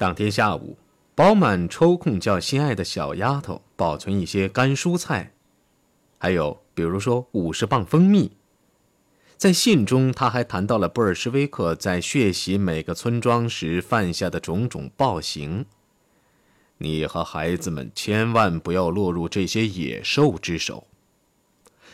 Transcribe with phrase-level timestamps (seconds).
[0.00, 0.78] 当天下午，
[1.14, 5.34] 饱满抽空叫心爱的小丫头保存一些干蔬菜，
[6.16, 8.32] 还有比如说五十磅蜂蜜。
[9.36, 15.66] 在信中，他还谈到了布尔什维克在血洗每个村庄时犯下的种种暴行。
[16.78, 20.86] 你和孩子们千万不要落入这些野兽之手。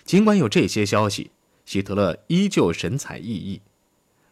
[0.04, 1.32] 尽管有这些消息，
[1.64, 3.58] 希特勒依旧神采奕奕。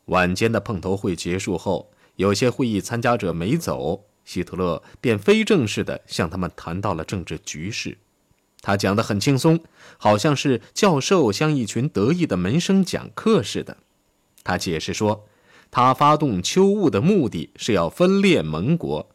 [0.04, 7.98] 晚间的碰头会结束后，有些会议参加者没走，希特勒便非正式地向他们谈到了政治局势。
[8.62, 9.60] 他讲得很轻松，
[9.98, 13.76] 好像是教授向一群得意的门生讲课似的。
[14.42, 15.26] 他解释说，
[15.70, 19.10] 他发动秋雾的目的是要分裂盟国。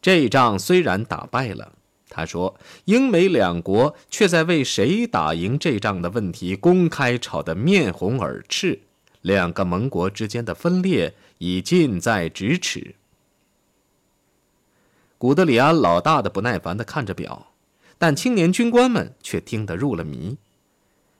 [0.00, 1.72] 这一仗虽然打败了，
[2.08, 8.82] 他说，英美两国却在为谁打赢这仗的问题公开吵得面红耳赤，
[9.22, 12.94] 两个盟国之间的分裂已近在咫尺。
[15.16, 17.48] 古德里安老大的不耐烦的看着表，
[17.98, 20.36] 但青年军官们却听得入了迷。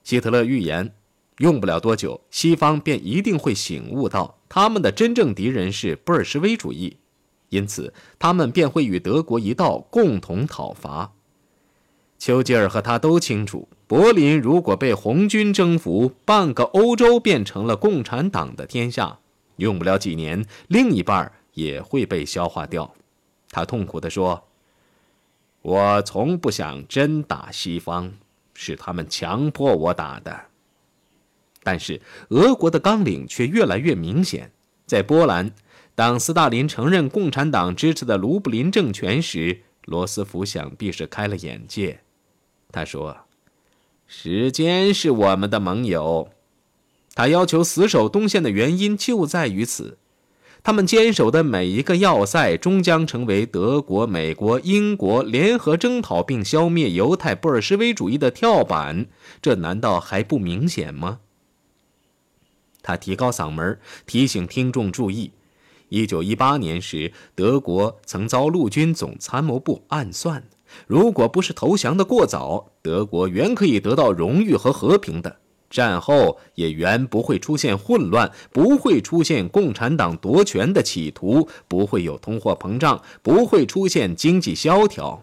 [0.05, 0.95] 希特勒预言，
[1.39, 6.97] 用不了多久，西方便一定会醒悟到，他们的真正敌人是布尔什维主义。
[7.49, 11.13] 因此，他们便会与德国一道共同讨伐。
[12.19, 19.19] 丘吉尔和他都清楚，柏林如果被红军征服，半个欧洲变成了共产党的天下，
[19.59, 22.93] 用不了几年，另一半也会被消化掉。
[23.51, 24.49] 他痛苦地说
[25.63, 28.13] ：“我从不想真打西方，
[28.55, 30.47] 是他们强迫我打的。”
[31.63, 32.01] 但是，
[32.31, 34.51] 俄国的纲领却越来越明显，
[34.87, 35.53] 在波兰。
[35.95, 42.01] 当斯大林承认共产党支持的卢布林政权时，罗斯福想必是开了眼界。
[42.71, 43.17] 他说
[44.07, 46.29] ：“时间是我们的盟友。”
[47.19, 49.99] 他要求死守东线的原因就在于此。
[50.63, 59.07] 他们坚守的每一个要塞，终将成为德国、美国、英国联合征讨并消灭犹太布尔什维主义的跳板。
[59.43, 61.19] 这难道还不明显吗？
[62.83, 65.33] 他提高嗓门，提醒听众注意。
[65.89, 70.45] 一九一八年时，德国曾遭陆军总参谋部暗算，
[70.87, 75.39] 如果不是投降的过早，德国原可以得到荣誉和和平的。
[75.71, 85.23] 战后也原不会出现混乱，不会出现共产党夺权的企图，不会有通货膨胀，不会出现经济萧条。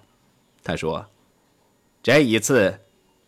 [0.63, 1.07] 他说
[2.03, 2.79] ：“这一次，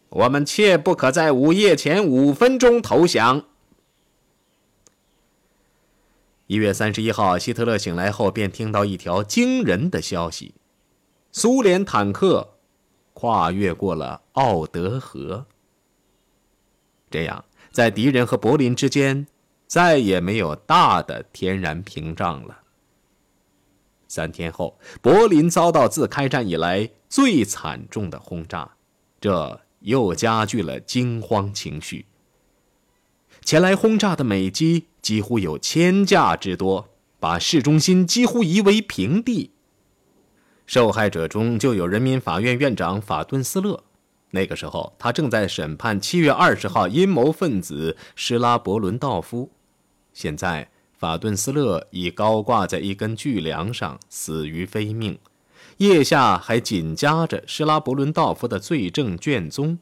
[0.10, 3.46] 我们切不可在午夜前五分钟投降。”
[6.48, 10.54] 一月三十一号，希特勒醒来后便听到一条惊人的消息：
[11.32, 12.54] 苏联坦克
[13.14, 15.48] 跨越过了奥德河。
[17.10, 19.28] 这样，在敌人和柏林之间
[19.66, 22.60] 再也没有大的天然屏障了。
[24.08, 28.72] 三天后，柏林遭到自开战以来最惨重的轰炸，
[29.20, 32.06] 这又加剧了惊慌情绪。
[33.44, 36.90] 前来轰炸的美机几乎有千架之多，
[37.20, 39.52] 把市中心几乎夷为平地。
[40.66, 43.86] 受害者中就有人民法院院长法顿斯勒，
[44.32, 49.50] 那个时候他正在审判七月二十号阴谋分子施拉伯伦道夫。
[50.14, 55.20] 现在法顿斯勒已高挂在一根巨梁上，死于非命，
[55.78, 59.80] 腋下还紧夹着施拉伯伦道夫的罪证卷宗。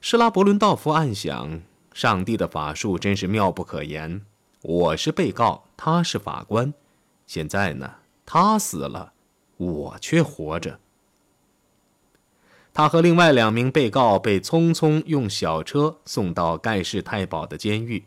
[0.00, 1.62] 施拉伯伦道夫暗想。
[1.92, 4.24] 上帝的法术真是妙不可言。
[4.62, 6.72] 我是被告，他是法官。
[7.26, 7.94] 现在呢，
[8.24, 9.12] 他死了，
[9.56, 10.78] 我却活着。
[12.80, 18.04] 他和另外两名被告被匆匆用小车送到盖世太保的监狱。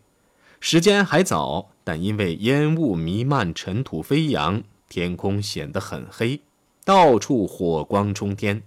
[0.60, 6.42] 时间还早，但因为烟雾弥漫、尘土飞扬，天空显得很黑，
[6.84, 8.64] 到处火光冲天。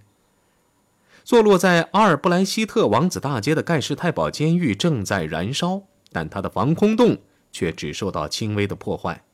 [1.25, 5.81] 坐落在阿尔布莱希特王子大街的盖世太保监狱正在燃烧，
[6.13, 7.17] 但他的防空洞
[7.51, 9.25] 却只受到轻微的破坏。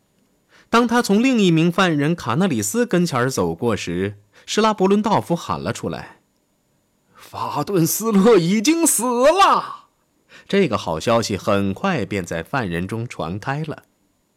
[0.71, 4.15] 当他从另一名犯人卡纳里斯跟前走过时，
[4.47, 6.21] 施拉伯伦道夫喊了出来
[7.23, 9.87] ：“法顿斯勒已经死了。”
[10.47, 13.83] 这个好消息很快便在犯人中传开了。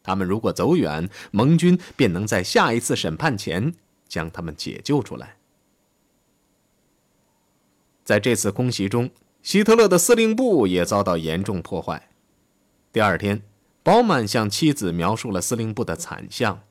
[0.02, 3.74] 他们如果走远，盟军便能在下一次审判前
[4.08, 5.36] 将他们解救出来。
[8.04, 9.10] 在这次空袭中，
[9.42, 12.08] 希特勒的司令部也遭到严重破坏。
[12.92, 13.42] 第二天，
[13.82, 16.62] 饱满向妻子描述了司令部的惨象：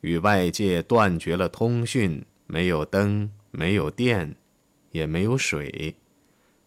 [0.00, 4.34] 与外界断绝了通讯，没有灯，没有电，
[4.92, 5.96] 也没有水。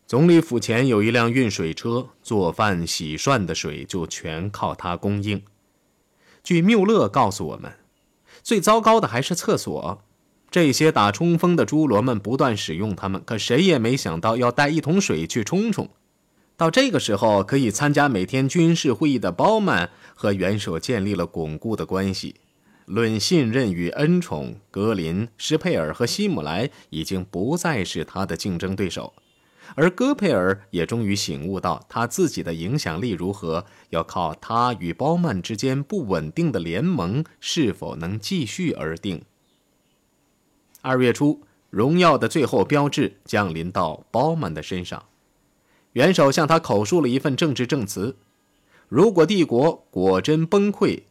[0.06, 5.42] 总理府前有一辆运水车，做饭、洗涮的水就全靠它供应。
[6.44, 7.74] 据缪勒告诉我们，
[8.44, 10.04] 最糟糕的还是厕所。
[10.52, 15.90] 这些打冲锋的侏罗们不断使用它们，可谁也没想到要带一桶水去冲冲。
[16.56, 22.36] 到这个时候，可以参加每天军事会议的包曼和元首建立了巩固的关系。
[22.86, 29.14] 论信任与恩宠，格林、施佩尔和希姆莱已经不再是他的竞争对手，
[29.74, 39.24] 而戈佩尔也终于醒悟到他自己的影响力如何，要靠他与包曼之间不稳定的联盟是否能继续而定。
[40.82, 41.42] 二月初，
[41.72, 45.06] 荣耀的最后标志降临到包曼的身上，
[45.94, 48.16] 元首向他口述了一份政治证词：
[48.88, 51.06] 如果帝国果真崩溃。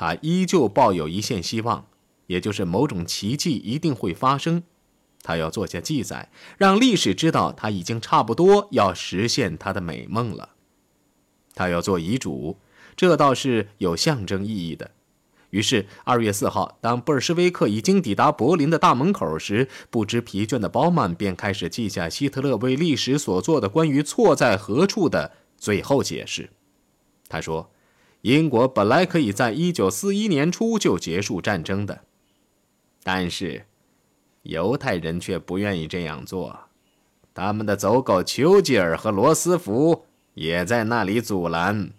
[0.00, 1.84] 他依旧抱有一线希望，
[2.28, 4.62] 也就是某种奇迹一定会发生。
[5.22, 10.48] 他要做下记载，让历史知道他已经差不多要实现他的美梦了。
[11.54, 12.56] 他要做遗嘱，
[12.96, 14.92] 这倒是有象征意义的。
[15.50, 26.48] 于是，二月四号，当布尔什维克已经抵达柏林的大门口时，不知疲倦的包曼便开始记下希特勒为历史所做的关于错在何处的最后解释。
[27.28, 27.70] 他说。
[28.22, 32.00] 英国本来可以在一九四一年初就结束战争的，
[33.02, 33.64] 但是
[34.42, 36.60] 犹太人却不愿意这样做。
[37.32, 41.90] 他们的走狗丘吉尔和罗斯福也在那里阻拦。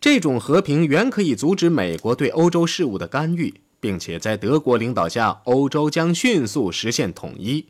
[0.00, 7.66] 这种和平原可以阻止美国对欧洲事务的干预，并且在德国领导下，欧洲将迅速实现统一。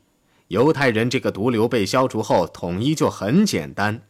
[0.49, 4.02] 犹太人这个毒瘤被消除后，统一就很简单。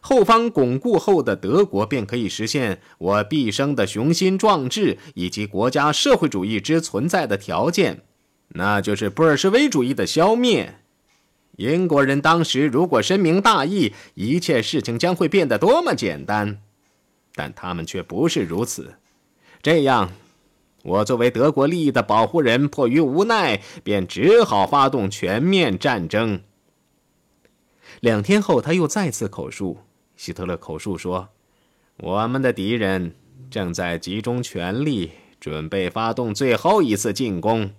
[0.00, 8.02] 后方巩固后的德国便可以实现我毕生的雄心壮志以及国家社会主义之存在的条件，
[8.48, 10.76] 那就是布尔什维主义的消灭。
[11.56, 16.60] 英国人当时如果深明大义，一切事情将会变得多么简单，
[17.34, 18.94] 但他们却不是如此。
[19.60, 20.12] 这样，
[20.84, 26.42] 我作为德国利益的保护人，迫于无奈，便只好发动全面战争。
[27.98, 29.78] 两天后，他又再次口述。
[30.18, 31.28] 希特勒口述说
[31.98, 33.14] ：“我们的敌人
[33.48, 37.70] 正在集中全力，准备发动最后一次进攻。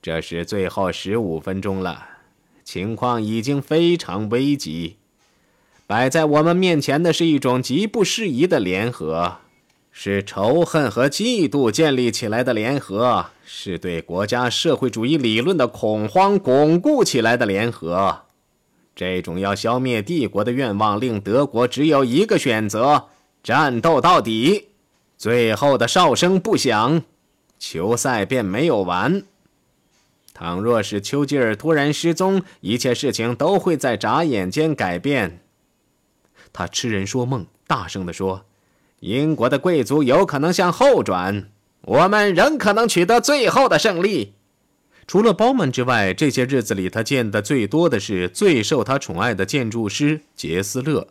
[0.00, 2.06] 这是最后十五分钟了，
[2.62, 4.98] 情况已经非常危急。
[5.88, 9.38] 摆在我们面前的是一种极不适宜的联合，
[9.90, 18.26] 是仇恨和嫉妒建立起来的联合，是对国家社会主义理论的恐慌巩固起来的联合。”
[18.94, 23.06] 这种要消灭帝国的愿望，令德国只有一个选择：
[23.42, 24.68] 战斗到底。
[25.16, 27.02] 最后的哨声不响，
[27.58, 29.22] 球赛便没有完。
[30.32, 35.42] 倘若是丘吉尔突然失踪，一切事情都会在眨眼间改变。
[36.52, 38.44] 他痴人说梦，大声地说
[39.00, 41.50] ：“英国的贵族有可能向后转，
[41.82, 44.34] 我们仍可能取得最后的胜利。”
[45.10, 51.08] 除了包曼之外，这些日子里他见的最多的是最受他宠爱的建筑师杰斯勒。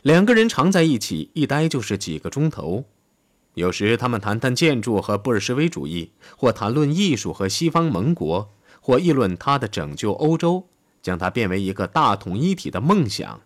[0.00, 2.86] 两个人常在一起，一待就是几个钟头。
[3.52, 8.48] 有时他们谈谈建筑和布尔什维主义，或谈论艺术和西方盟国，
[8.80, 10.68] 或议论他的拯救欧洲，
[11.02, 13.42] 将它变为一个大统一体的梦想，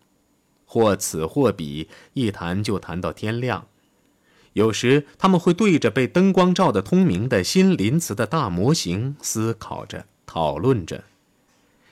[0.65, 3.67] 或此或彼，一谈就谈到天亮。
[4.57, 11.05] 有时他们会对着被灯光照得通明的新林茨的大模型思考着、讨论着。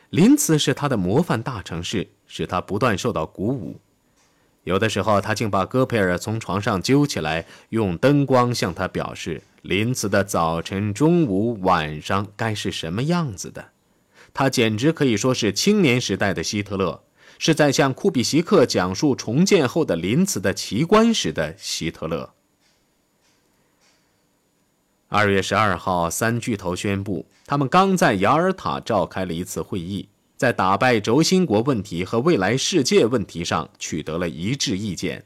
[0.09, 3.79] 林茨是他的模范大城市，使他不断受到鼓舞。
[4.63, 13.73] 有的时候，他竟把戈培尔从床上揪起来，用灯光向他表示林茨的早晨、中午、晚上该是什么样子的。
[14.33, 17.03] 他简直可以说是青年时代的希特勒，
[17.39, 22.33] 是在向库比席克讲述重建后的林茨的奇观时的希特勒。
[25.17, 35.25] 二月十二号，三巨头宣布，他们刚在雅尔塔召开了一次会议，在打败轴心国问题和未来世界问题上取得了一致意见。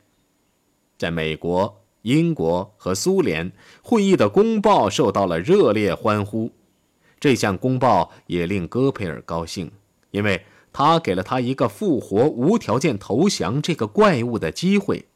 [0.99, 6.53] 在美国、英国和苏联，会议的公报受到了热烈欢呼。
[7.19, 9.73] 这项公报也令戈培尔高兴，
[10.11, 15.07] 因为他给了他一个复活、无条件投降这个怪物的机会。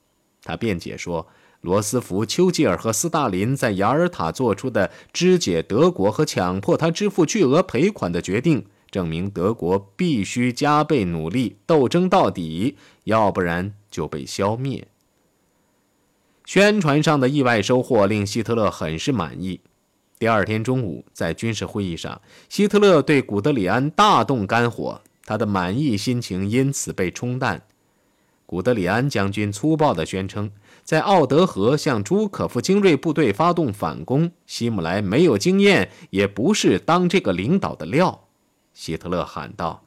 [0.43, 1.29] 他辩解说。
[1.63, 14.89] 罗斯福、丘吉尔和斯大林在雅尔塔做出的肢解德国和强迫他支付巨额赔款的决定，证明德国必须加倍努力斗争到底，要不然就被消灭。
[16.45, 19.61] 宣传上的意外收获令希特勒很是满意。
[20.19, 27.63] 第二天中午，在军事会议上，希特勒对古德里安大动肝火，他的满意心情因此被冲淡。
[28.47, 30.51] 古德里安将军粗暴地宣称。
[30.85, 38.29] 在奥德河向朱可夫精锐部队发动反攻，希姆莱没有经验，也不是当这个领导的料。
[38.75, 39.85] 希特勒喊道：“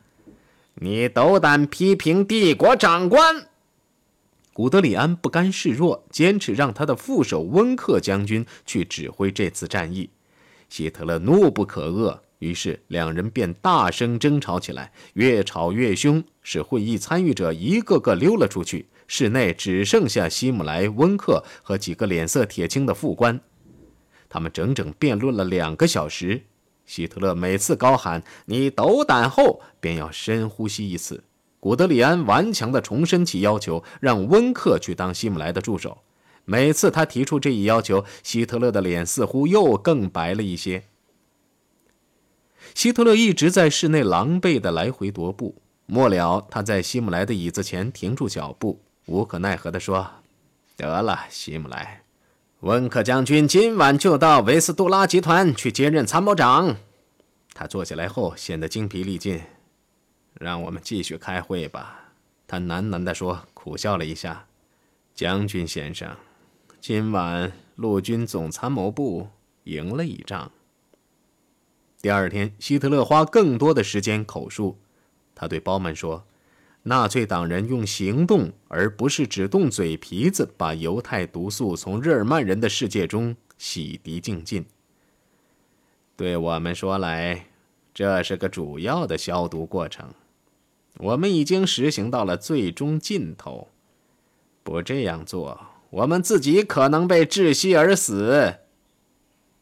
[0.75, 3.47] 你斗胆批评帝国长官！”
[4.53, 10.09] 古德里安不甘示弱，坚持让他的副手温克将军去指挥这次战役。
[10.69, 18.87] 希特勒怒不可遏，于是两人便大声争吵起来，越吵越凶，使会议参与者一个个溜了出去。
[19.07, 23.39] 室内只剩下希姆莱、温克和几个脸色铁青的副官，
[24.27, 26.43] 他们整整辩论了两个小时。
[26.85, 31.24] 希特勒每次高喊“你斗胆”后，便要深呼吸一次。
[31.59, 35.97] 古德里安顽强地重申其要求，让温克去当希姆莱的助手。
[36.43, 40.83] 每次他提出这一要求，希特勒的脸似乎又更白了一些。
[42.75, 45.55] 希特勒一直在室内狼狈地来回踱步，
[45.88, 48.84] 末了，他在希姆莱的椅子前停住脚步。
[49.05, 50.09] 无可奈何地说
[50.75, 52.01] ：“得了，希姆莱，
[52.62, 56.77] 温克将军今晚就到维斯杜拉集团去接任参谋长。”
[57.53, 59.41] 他坐下来后显得精疲力尽。
[60.33, 62.12] 让我们继续开会吧，
[62.47, 64.47] 他喃喃地说，苦笑了一下
[65.13, 66.17] ：“将军先生，
[66.81, 69.29] 今晚陆军总参谋部
[69.65, 70.51] 赢了一仗。”
[72.01, 74.79] 第二天，希特勒花更多的时间口述。
[75.35, 76.25] 他对包曼说。
[76.87, 84.63] 纳粹党人用行动，而不是只动嘴皮子，把犹太毒素从日耳曼人的世界中洗涤净尽。
[86.15, 87.47] 对我们说来，
[87.91, 90.13] 这是个主要的消毒过程。
[90.99, 93.69] 我们已经实行到了最终尽头。
[94.61, 98.57] 不这样做，我们自己可能被窒息而死。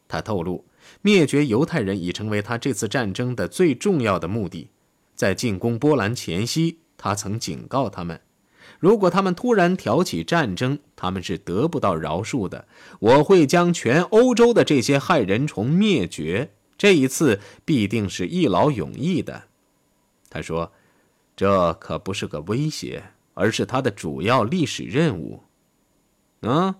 [0.09, 0.65] 他透露，
[1.01, 4.71] 灭绝犹太人已成为他这次战争的最重要的目的。
[5.15, 6.79] 在进攻波兰前夕。
[7.03, 8.22] 他曾警告他们，
[8.79, 12.65] 如果他们突然挑起战争，他们是得不到饶恕的。
[13.00, 16.51] 我会将全欧洲的这些害人虫灭绝。
[16.77, 19.43] 这一次必定是一劳永逸的。
[20.29, 20.72] 他说
[21.36, 25.43] ：“这可不是个威胁，而是他的主要历史任务。”
[26.43, 26.75] 嗯，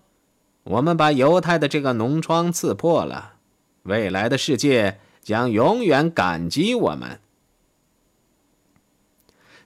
[0.64, 3.34] 我们把犹太的这个脓疮刺破了，
[3.82, 7.20] 未来的世界将永远感激我们。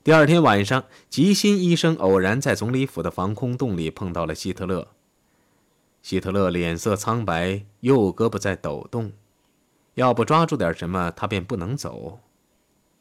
[0.07, 4.87] 第二天晚上，吉辛医生偶然在总理府的防空洞里碰到了希特勒。
[6.01, 9.11] 希特勒脸色苍白，右胳膊在抖动，
[9.95, 12.21] 要不抓住点什么，他便不能走。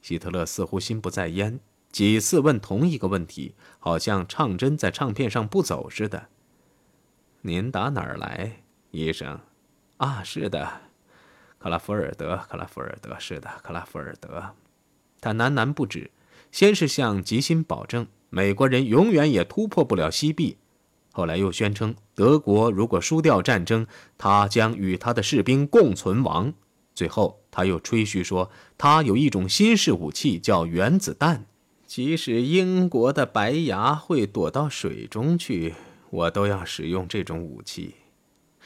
[0.02, 1.60] 希特勒似乎心不在焉，
[1.92, 6.26] 几次问同一个问题，好像唱针在唱片上不走似的。
[7.42, 9.38] “您打哪儿来，医生
[9.98, 10.80] ？”“啊，是的，
[11.58, 14.56] 克拉福尔德，克拉福尔德，是的，克拉福尔德。”
[15.22, 16.10] 他喃喃不止。
[16.56, 20.56] 先是向吉辛保证美国人永远也突破不了西壁，
[21.12, 23.86] 后来又宣称德国如果输掉战争，
[24.16, 26.54] 他将与他的士兵共存亡。
[26.94, 31.44] 最后他又吹嘘说他有一种新式武器叫原子弹，
[31.86, 35.74] 即使英国的白牙会躲到水中去，
[36.08, 37.96] 我都要使用这种武器。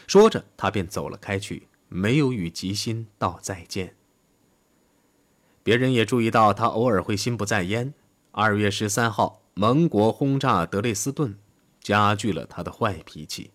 [0.07, 3.97] 说着，他便走了开去，没有与吉辛道再见。
[5.63, 7.93] 别人也注意到他偶尔会心不在焉。
[8.33, 11.37] 二月十三号，盟国轰炸德累斯顿，
[11.83, 13.51] 加剧了他的坏脾气。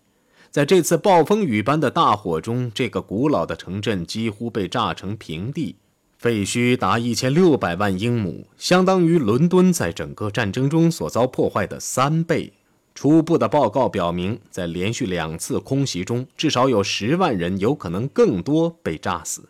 [0.51, 5.75] 在这次暴风雨般的大火中，这个古老的城镇几乎被炸成平地，
[6.17, 12.53] 废墟达一千六百万英亩，相当于伦敦在整个战争中所遭破坏的三倍。
[12.93, 19.50] 初步的报告表明，在连续两次空袭中，至少有十万人，有可能更多被炸死。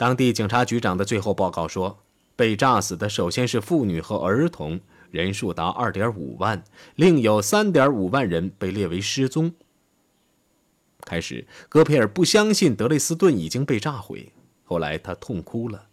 [0.00, 2.02] 当地警察局长的最后报告说，
[2.34, 4.80] 被炸死的首先是妇女和儿童，
[5.10, 6.64] 人数达2.5万，
[6.94, 9.52] 另有3.5万人被列为失踪。
[11.02, 14.32] 开始，戈培尔不相信德累斯顿已经被炸毁，
[14.64, 15.88] 后来他痛哭了。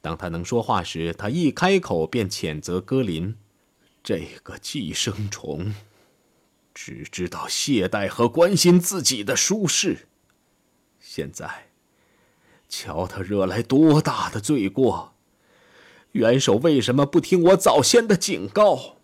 [0.00, 3.36] 当他能说话时，他一开口便谴责戈林
[4.02, 5.72] ：“这个寄生虫，
[6.74, 10.08] 只知道懈怠和关心自己的舒适。
[10.98, 11.68] 现在。”
[12.68, 15.14] 瞧他惹来多大的罪过！
[16.12, 18.96] 元首为什么不听我早先的警告？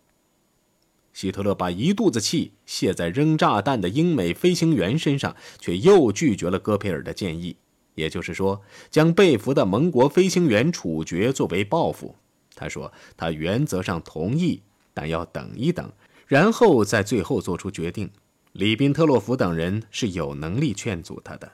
[1.13, 7.55] 希特勒把一肚子气泄在扔炸弹的英美飞行员身上，却又拒绝了戈培尔的建议，
[7.93, 12.15] 也就是说，将被俘的盟国飞行员处决作为报复。
[12.55, 15.91] 他说，他原则上同意，但要等一等，
[16.25, 18.09] 然后再最后做出决定。
[18.53, 21.51] 里宾特洛夫等人是有能力劝阻他的。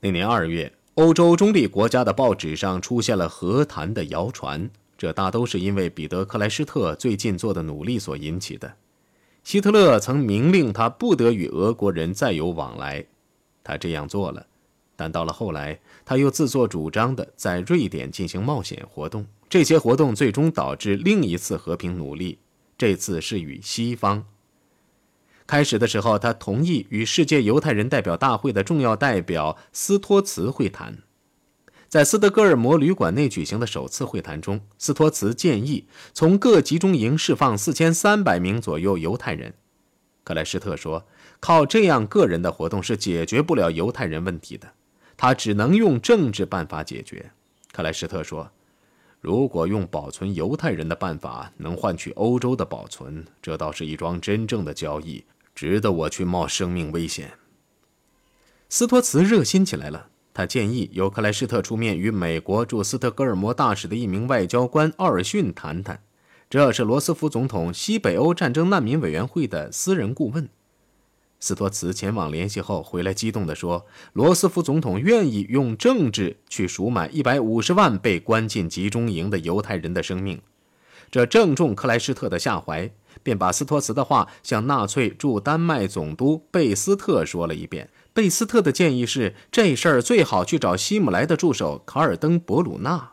[0.00, 0.72] 那年二月。
[0.94, 8.76] 欧洲中立国家的报纸上出现了和谈的谣传，这大都是因为彼得·克莱施特最近做的努力所引起的。
[9.42, 13.04] 希特勒曾明令他不得与俄国人再有往来，
[13.64, 14.46] 他这样做了。
[14.94, 22.38] 但到了后来，他又自作主张地在瑞典进行冒险活动，这些活动最终导致另一次和平努力，
[22.78, 24.24] 这次是与西方。
[25.46, 30.98] 开始的时候，他同意与世界犹太人代表大会的重要代表斯托茨会谈。
[31.88, 39.54] 在斯德哥尔摩旅馆内举行的首次会谈中，斯托茨建议从各集中营释放四千三百名左右犹太人。
[40.24, 41.06] 克莱施特说
[41.38, 44.72] ：“靠这样个人的活动是解决不了犹太人问题的，
[45.16, 47.30] 他只能用政治办法解决。”
[47.70, 48.50] 克莱施特说
[49.20, 55.22] ：“如果用保存犹太人的办法能换取欧洲的保存，这倒是一桩真正的交易，
[55.54, 57.32] 值得我去冒生命危险。”
[58.68, 60.08] 斯托茨热心起来了。
[60.36, 66.02] 他建议由克莱施特出面与美国驻斯特哥尔摩大使的一名外交官奥尔逊谈谈，
[66.50, 70.48] 这是罗斯福总统西北欧战争难民委员会的私人顾问。
[71.38, 80.42] 斯托茨前往联系后回来，激动地说：“罗斯福总统愿意用政治去赎买一百五十万被关进集中营的犹太人的生命。”
[81.12, 82.90] 这正中克莱施特的下怀，
[83.24, 87.90] 便把斯托茨的话向纳粹驻丹麦总督贝斯特说了一遍。
[88.12, 93.10] 贝斯特的建议是，这事儿最好去找希姆莱的助手卡尔登伯鲁纳。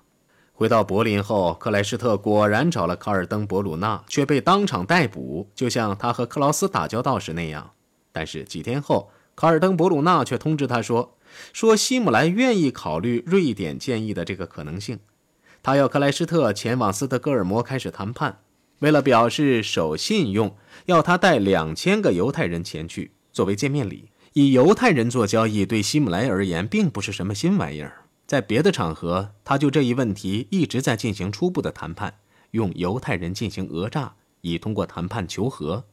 [0.53, 7.71] 回到柏林后，克莱施特果然找了卡尔登伯鲁纳，却被当场逮捕，就像他和克劳斯打交道时那样。
[8.11, 11.17] 但是几天后，卡尔登伯鲁纳却通知他说，
[11.51, 14.99] 说希姆莱愿意考虑瑞典建议的这个可能性，
[15.63, 18.41] 他要克莱施特前往斯德哥尔摩开始谈判。
[18.81, 24.09] 为了表示守信用，要他带两千个犹太人前去作为见面礼。
[24.33, 28.05] 以犹太人做交易，对希姆莱而言并不是什么新玩意儿。
[28.25, 32.15] 在别的场合，他就这一问题一直在进行初步的谈判，
[32.51, 35.83] 用犹太人进行讹诈，以通过谈判求和。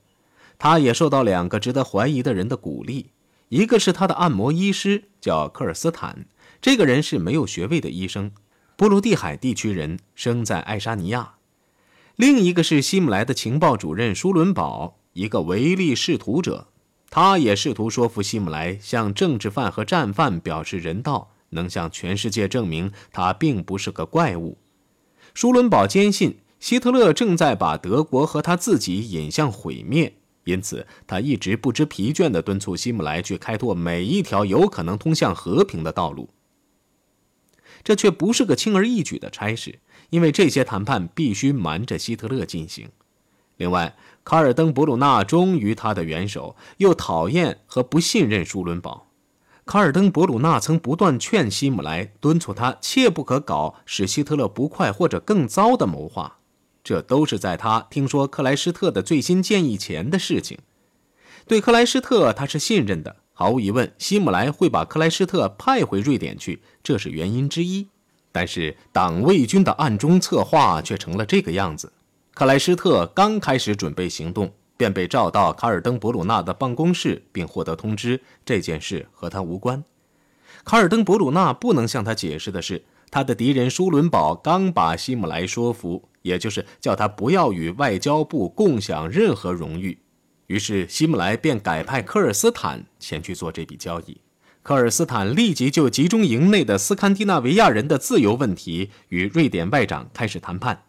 [0.56, 3.10] 他也受到两个值得怀疑的人的鼓励，
[3.48, 6.26] 一个是他的按摩医师，叫科尔斯坦，
[6.62, 8.30] 这个人是没有学位的医生，
[8.76, 11.37] 波罗的海地区人，生在爱沙尼亚；
[12.18, 16.66] 另一个是希姆莱的情报主任舒伦堡，一个唯利是图者。
[17.08, 24.58] 他也试图说服希姆莱向政治犯和战犯表示人道，能向全世界证明他并不是个怪物。
[25.32, 36.28] 舒伦堡坚信希特勒正在把德国和他自己引向毁灭，因此他一直不知疲倦地敦促希姆莱去开拓每一条有可能通向和平的道路。
[37.82, 39.78] 这却不是个轻而易举的差事，
[40.10, 42.88] 因为这些谈判必须瞒着希特勒进行。
[43.56, 49.08] 另外，卡尔登伯鲁纳忠于他的元首，又讨厌和不信任舒伦堡。
[49.66, 56.38] 卡尔登伯鲁纳曾不断劝希姆莱，敦促他切不可搞使希特勒不快或者更糟的谋划。
[56.84, 60.58] 这都是在他听说克莱施特的最新建议前的事情。
[61.46, 63.16] 对克莱施特，他是信任的。
[63.40, 67.86] 毫无疑问，希姆莱会把克莱施特派回瑞典去，这是原因之一。
[68.32, 71.92] 但是党卫军的暗中策划却成了这个样子。
[72.34, 79.84] 克莱施特刚开始准备行动，便被召到卡尔登伯鲁纳的办公室，并获得通知这件事和他无关。
[80.64, 89.96] 卡尔登伯鲁纳不能向他解释的是，他的敌人舒伦堡刚把希姆莱说服，也就是叫他不要与外交部共享任何荣誉。
[90.48, 94.18] 于是希姆莱便改派科尔斯坦前去做这笔交易。
[94.62, 100.82] 科尔斯坦立即就集中营内的斯堪的纳维亚人的自由问题与瑞典外长开始谈判。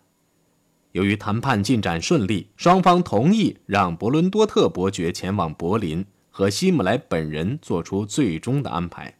[0.93, 9.15] 由于谈判进展顺利，双方同意让伯伦多特伯爵前往柏林和希姆莱本人做出最终的安排。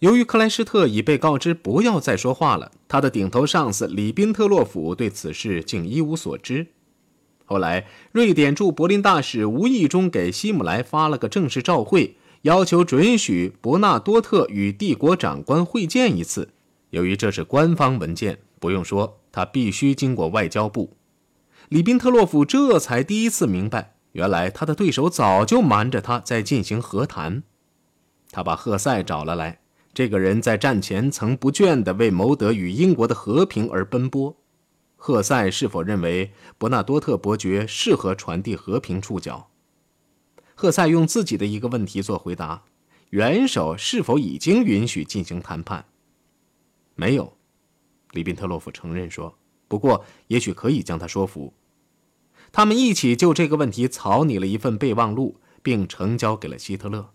[0.00, 6.66] 由于克莱施特已被告知不要再说话了，他的顶头上司里宾特洛甫对此事竟一无所知。
[7.48, 16.50] 后来，瑞典驻柏林大使无意中给希姆莱发了个正式照会，要求准许伯纳多特与帝国长官会见一次。
[16.90, 20.96] 由于这是官方文件，不用说，他必须经过外交部。
[21.68, 27.44] 里宾特洛夫这才第一次明白，原来他的对手早就瞒着他在进行和谈。
[28.32, 29.60] 他把赫塞找了来，
[29.94, 34.36] 这个人在战前曾不倦地为谋得与英国的和平而奔波。
[35.06, 39.52] 赫塞是否认为伯纳多特伯爵适合传递和平触角？
[40.56, 42.64] 赫塞用自己的一个问题做回答：
[43.10, 45.84] 元首是否已经允许进行谈判？
[46.96, 47.36] 没有，
[48.10, 49.38] 里宾特洛夫承认说。
[49.68, 51.54] 不过，也许可以将他说服。
[52.50, 57.10] 他们一起就这个问题草拟了一份备忘录，并呈交给了希特勒。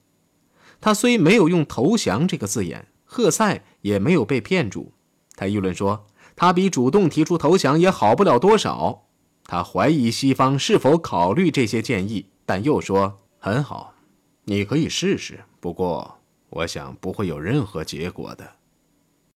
[0.80, 4.94] 他虽没有用“投降”这个字眼，赫塞也没有被骗住。
[5.36, 6.08] 他议论说，
[6.42, 9.04] 他比主动提出投降也好不了多少。
[9.44, 13.94] 他怀疑西方是否考虑这些建议但又说很好
[14.46, 16.18] 你可以试试不过
[16.50, 18.54] 我想不会有任何结果的。